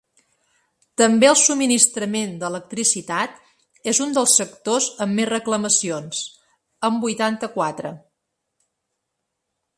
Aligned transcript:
També 1.01 1.27
el 1.31 1.35
subministrament 1.41 2.31
d’electricitat 2.43 3.37
és 3.93 4.01
un 4.07 4.17
dels 4.17 4.33
sectors 4.41 4.89
amb 5.07 5.17
més 5.21 5.31
reclamacions, 5.33 6.25
amb 6.91 7.09
vuitanta-quatre. 7.09 7.93